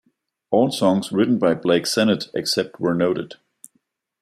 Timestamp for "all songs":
0.49-1.11